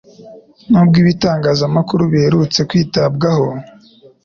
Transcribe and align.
Nubwo 0.69 0.95
ibitangazamakuru 1.03 2.03
biherutse 2.11 2.59
kwitabwaho, 2.69 3.47